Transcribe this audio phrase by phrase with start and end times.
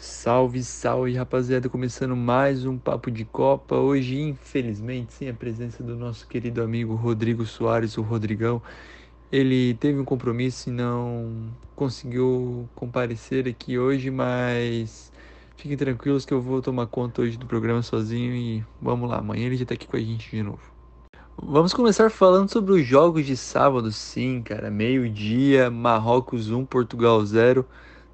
[0.00, 1.68] Salve, salve, rapaziada!
[1.68, 3.74] Começando mais um Papo de Copa.
[3.74, 8.62] Hoje, infelizmente, sem a presença do nosso querido amigo Rodrigo Soares, o Rodrigão.
[9.32, 15.10] Ele teve um compromisso e não conseguiu comparecer aqui hoje, mas
[15.56, 19.46] fiquem tranquilos que eu vou tomar conta hoje do programa sozinho e vamos lá, amanhã
[19.46, 20.62] ele já tá aqui com a gente de novo.
[21.36, 24.70] Vamos começar falando sobre os jogos de sábado, sim, cara.
[24.70, 27.66] Meio-dia, Marrocos 1, Portugal 0.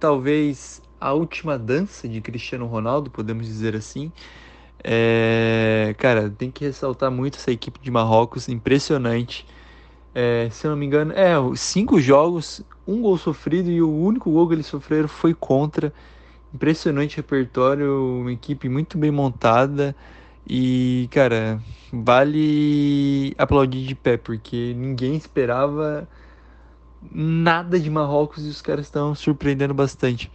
[0.00, 4.12] Talvez a última dança de Cristiano Ronaldo, podemos dizer assim.
[4.82, 9.46] É, cara, tem que ressaltar muito essa equipe de Marrocos, impressionante.
[10.14, 14.30] É, se eu não me engano, é cinco jogos, um gol sofrido e o único
[14.30, 15.92] gol que eles sofreram foi contra.
[16.54, 19.94] Impressionante repertório, uma equipe muito bem montada
[20.48, 21.60] e, cara,
[21.92, 26.08] vale aplaudir de pé porque ninguém esperava
[27.10, 30.30] nada de Marrocos e os caras estão surpreendendo bastante.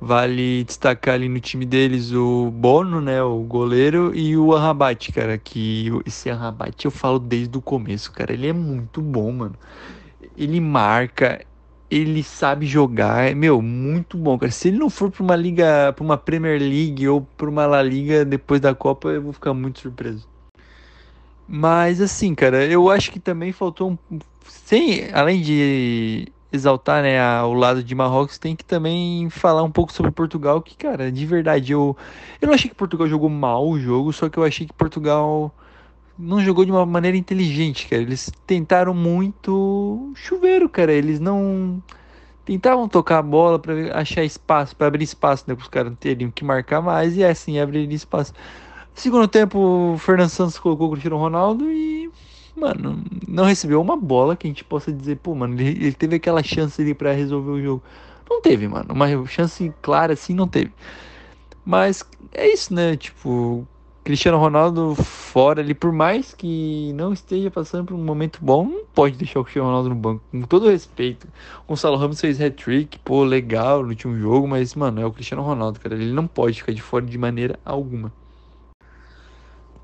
[0.00, 5.38] Vale destacar ali no time deles o Bono, né, o goleiro, e o Arrabat, cara,
[5.38, 9.54] que esse Arrabat eu falo desde o começo, cara, ele é muito bom, mano.
[10.36, 11.44] Ele marca,
[11.90, 14.52] ele sabe jogar, é, meu, muito bom, cara.
[14.52, 17.82] Se ele não for para uma liga, para uma Premier League ou para uma La
[17.82, 20.28] Liga depois da Copa, eu vou ficar muito surpreso.
[21.46, 27.46] Mas assim, cara, eu acho que também faltou um sem, além de exaltar né, a,
[27.46, 31.26] o lado de Marrocos, tem que também falar um pouco sobre Portugal, que, cara, de
[31.26, 31.96] verdade, eu,
[32.40, 35.52] eu não achei que Portugal jogou mal o jogo, só que eu achei que Portugal
[36.18, 38.02] não jogou de uma maneira inteligente, cara.
[38.02, 40.92] Eles tentaram muito chuveiro, cara.
[40.92, 41.82] Eles não
[42.44, 46.30] tentavam tocar a bola para achar espaço, para abrir espaço, né, para os caras teriam
[46.30, 48.32] que marcar mais e é assim abrir espaço.
[48.94, 51.93] Segundo tempo, o Fernando Santos colocou o Cristiano Ronaldo e
[52.56, 56.16] mano, não recebeu uma bola que a gente possa dizer, pô, mano, ele, ele teve
[56.16, 57.82] aquela chance ali para resolver o jogo.
[58.28, 58.92] Não teve, mano.
[58.92, 60.72] Uma chance clara assim não teve.
[61.64, 62.96] Mas é isso, né?
[62.96, 63.66] Tipo,
[64.04, 68.84] Cristiano Ronaldo fora ali, por mais que não esteja passando por um momento bom, não
[68.94, 70.22] pode deixar o Cristiano Ronaldo no banco.
[70.30, 71.26] Com todo respeito.
[71.64, 75.42] O Gonçalo Ramos fez hat-trick, pô, legal no último jogo, mas, mano, é o Cristiano
[75.42, 75.94] Ronaldo, cara.
[75.94, 78.12] Ele não pode ficar de fora de maneira alguma.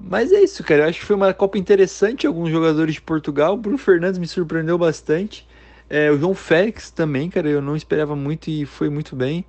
[0.00, 0.82] Mas é isso, cara.
[0.82, 2.26] Eu acho que foi uma Copa interessante.
[2.26, 3.54] Alguns jogadores de Portugal.
[3.54, 5.46] O Bruno Fernandes me surpreendeu bastante.
[5.90, 7.48] É, o João Félix também, cara.
[7.48, 9.44] Eu não esperava muito e foi muito bem.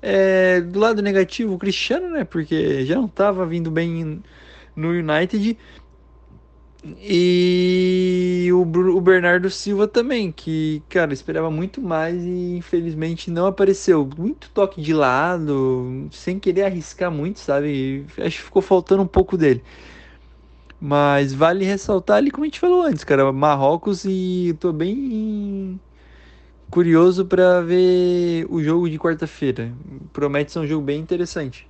[0.00, 2.24] É, do lado negativo, o Cristiano, né?
[2.24, 4.22] Porque já não estava vindo bem
[4.74, 5.56] no United.
[7.00, 14.08] E o, o, Bernardo Silva também, que, cara, esperava muito mais e infelizmente não apareceu.
[14.18, 18.04] Muito toque de lado, sem querer arriscar muito, sabe?
[18.18, 19.62] Acho que ficou faltando um pouco dele.
[20.84, 25.78] Mas vale ressaltar ali, como a gente falou antes, cara, Marrocos e tô bem
[26.68, 29.70] curioso para ver o jogo de quarta-feira.
[30.12, 31.68] Promete ser um jogo bem interessante.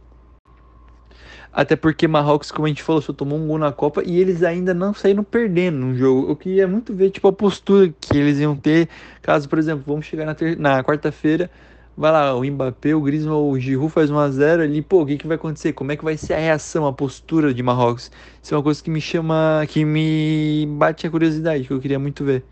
[1.53, 4.43] Até porque Marrocos, como a gente falou, só tomou um gol na Copa e eles
[4.43, 6.31] ainda não saíram perdendo no jogo.
[6.31, 8.89] Eu queria muito ver tipo a postura que eles iam ter,
[9.21, 11.51] caso, por exemplo, vamos chegar na, na quarta-feira,
[11.97, 15.26] Vai lá, o Mbappé, o Griezmann, o Giroud faz 1x0 ali, pô, o que, que
[15.26, 15.75] vai acontecer?
[15.75, 18.10] Como é que vai ser a reação, a postura de Marrocos?
[18.42, 21.98] Isso é uma coisa que me chama, que me bate a curiosidade, que eu queria
[21.98, 22.44] muito ver.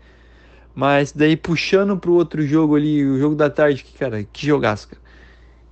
[0.75, 4.89] Mas daí puxando pro outro jogo ali, o jogo da tarde, que cara, que jogaço,
[4.89, 5.01] cara.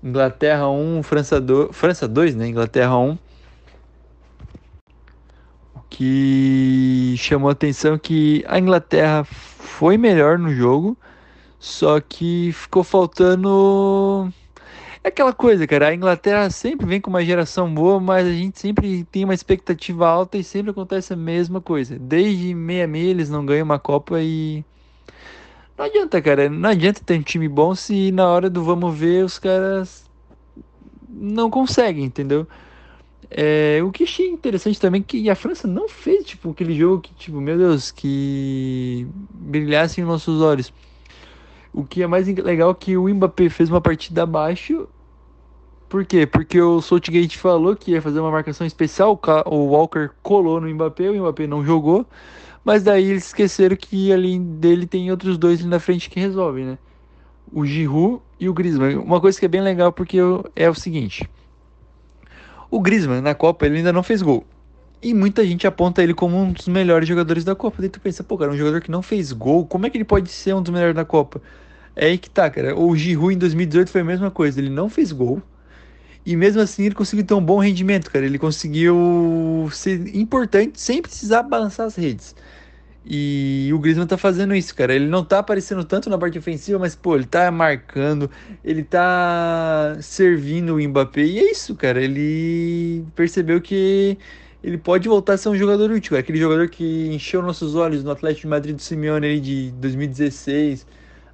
[0.04, 2.48] Inglaterra 1, França 2, França 2, né?
[2.48, 3.18] Inglaterra 1.
[5.76, 10.98] O que chamou a atenção é que a Inglaterra foi melhor no jogo,
[11.60, 14.32] só que ficou faltando.
[15.04, 15.90] É aquela coisa, cara.
[15.90, 20.08] A Inglaterra sempre vem com uma geração boa, mas a gente sempre tem uma expectativa
[20.08, 21.98] alta e sempre acontece a mesma coisa.
[22.00, 24.64] Desde meia meia eles não ganham uma Copa e.
[25.78, 26.50] Não adianta, cara.
[26.50, 30.10] Não adianta ter um time bom se na hora do vamos ver os caras
[31.10, 32.48] não conseguem, entendeu?
[33.32, 37.02] É, o que achei interessante também é que a França não fez tipo aquele jogo
[37.02, 40.74] que, tipo, meu Deus, que brilhasse em nossos olhos.
[41.74, 44.88] O que é mais legal é que o Mbappé fez uma partida abaixo.
[45.88, 46.26] Por quê?
[46.26, 51.10] Porque o Southgate falou que ia fazer uma marcação especial, o Walker colou no Mbappé,
[51.10, 52.06] o Mbappé não jogou,
[52.64, 56.66] mas daí eles esqueceram que além dele tem outros dois ali na frente que resolvem,
[56.66, 56.78] né?
[57.52, 58.98] O Giroud e o Griezmann.
[58.98, 60.18] Uma coisa que é bem legal porque
[60.56, 61.28] é o seguinte:
[62.70, 64.46] o Griezmann na Copa ele ainda não fez gol.
[65.02, 67.78] E muita gente aponta ele como um dos melhores jogadores da Copa.
[67.80, 70.04] Daí tu pensa, pô, cara, um jogador que não fez gol, como é que ele
[70.04, 71.42] pode ser um dos melhores da Copa?
[71.96, 72.78] É aí que tá, cara.
[72.78, 74.60] O Giroud em 2018 foi a mesma coisa.
[74.60, 75.42] Ele não fez gol.
[76.26, 78.26] E mesmo assim ele conseguiu ter um bom rendimento, cara.
[78.26, 82.36] Ele conseguiu ser importante sem precisar balançar as redes.
[83.06, 84.94] E o Griezmann tá fazendo isso, cara.
[84.94, 88.30] Ele não tá aparecendo tanto na parte ofensiva, mas, pô, ele tá marcando,
[88.64, 91.24] ele tá servindo o Mbappé.
[91.24, 92.02] E é isso, cara.
[92.02, 94.18] Ele percebeu que
[94.64, 96.18] ele pode voltar a ser um jogador útil.
[96.18, 100.86] Aquele jogador que encheu nossos olhos no Atlético de Madrid do Simeone ali de 2016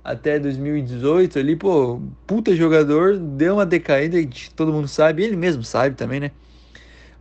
[0.03, 4.17] até 2018 ali, pô, puta jogador, deu uma decaída,
[4.55, 6.31] todo mundo sabe, ele mesmo sabe também, né?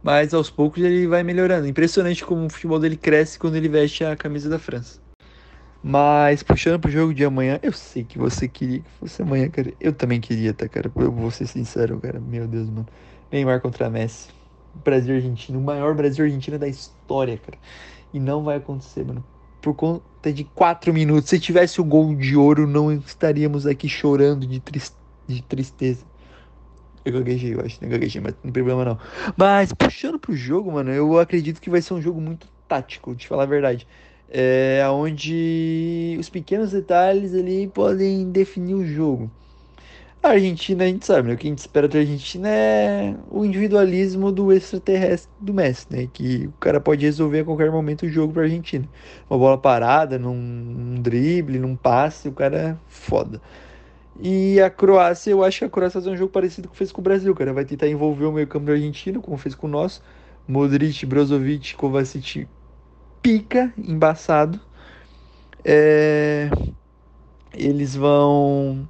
[0.03, 1.67] Mas aos poucos ele vai melhorando.
[1.67, 5.01] Impressionante como o futebol dele cresce quando ele veste a camisa da França.
[5.83, 9.73] Mas puxando pro jogo de amanhã, eu sei que você queria que fosse amanhã, cara.
[9.81, 10.93] Eu também queria, tá, cara?
[10.95, 12.21] Eu vou ser sincero, cara.
[12.21, 12.87] Meu Deus, mano.
[13.33, 14.44] Neymar contra Messi.
[14.83, 17.59] Brasil Argentina, o maior Brasil Argentina da história, cara.
[18.13, 19.25] E não vai acontecer, mano.
[19.61, 21.31] Por conta de quatro minutos.
[21.31, 24.95] Se tivesse o gol de ouro, não estaríamos aqui chorando de, trist
[25.27, 26.05] de tristeza.
[27.05, 28.99] Eu gaguejei, eu acho, não gaguejei, mas não tem problema não.
[29.37, 33.29] Mas puxando pro jogo, mano, eu acredito que vai ser um jogo muito tático, de
[33.29, 33.87] falar a verdade.
[34.29, 39.31] É onde os pequenos detalhes ali podem definir o jogo.
[40.25, 41.35] A Argentina, a gente sabe, né?
[41.35, 46.09] O que a gente espera da Argentina é o individualismo do extraterrestre do Messi, né?
[46.11, 48.89] Que o cara pode resolver a qualquer momento o jogo pra Argentina.
[49.29, 53.39] Uma bola parada, num, drible, num passe, o cara é foda.
[54.19, 56.73] E a Croácia, eu acho que a Croácia vai fazer um jogo parecido com o
[56.73, 57.53] que fez com o Brasil, cara.
[57.53, 60.03] Vai tentar envolver o meio campo do argentino, como fez com o nosso.
[60.49, 62.49] Modric, Brozovic, Kovacic,
[63.21, 64.59] pica, embaçado.
[65.63, 66.49] É...
[67.53, 68.89] Eles vão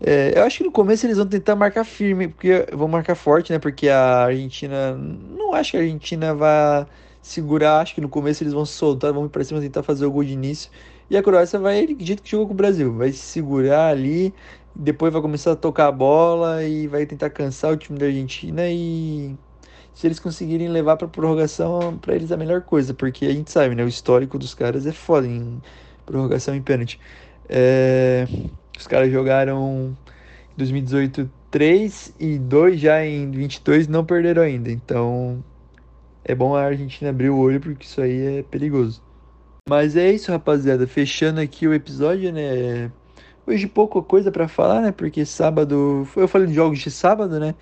[0.00, 3.52] é, eu acho que no começo eles vão tentar marcar firme, porque vão marcar forte,
[3.52, 3.58] né?
[3.58, 4.94] Porque a Argentina.
[4.96, 6.86] Não acho que a Argentina vai
[7.20, 7.80] segurar.
[7.80, 10.10] Acho que no começo eles vão se soltar, vão ir pra cima tentar fazer o
[10.10, 10.70] gol de início.
[11.10, 12.94] E a Croácia vai do jeito que jogou com o Brasil.
[12.96, 14.34] Vai se segurar ali,
[14.74, 18.62] depois vai começar a tocar a bola e vai tentar cansar o time da Argentina.
[18.68, 19.36] E
[19.92, 23.50] se eles conseguirem levar pra prorrogação, para eles é a melhor coisa, porque a gente
[23.50, 23.84] sabe, né?
[23.84, 25.60] O histórico dos caras é foda em
[26.06, 26.98] prorrogação e pênalti.
[27.48, 28.26] É.
[28.80, 29.94] Os caras jogaram
[30.54, 34.70] em 2018 3 e 2 já em 22 não perderam ainda.
[34.70, 35.44] Então
[36.24, 39.02] é bom a Argentina abrir o olho porque isso aí é perigoso.
[39.68, 40.86] Mas é isso, rapaziada.
[40.86, 42.90] Fechando aqui o episódio, né?
[43.46, 44.92] Hoje pouca coisa para falar, né?
[44.92, 46.08] Porque sábado.
[46.16, 47.54] Eu falei de jogos de sábado, né?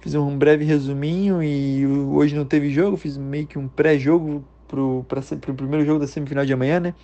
[0.00, 2.98] Fiz um breve resuminho e hoje não teve jogo.
[2.98, 5.02] Fiz meio que um pré-jogo pro,
[5.40, 6.94] pro primeiro jogo da semifinal de amanhã, né?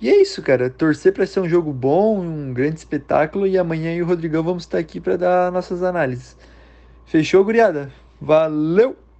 [0.00, 0.70] E é isso, cara.
[0.70, 3.46] Torcer para ser um jogo bom, um grande espetáculo.
[3.46, 6.36] E amanhã eu e o Rodrigão vamos estar aqui para dar nossas análises.
[7.06, 7.92] Fechou, guriada?
[8.20, 9.07] Valeu!